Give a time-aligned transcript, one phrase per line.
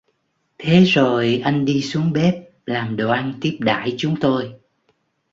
[0.57, 2.33] Thế rồi anh đi xuống bếp
[2.65, 4.53] làm đồ ăn tiếp đãi chúng tôi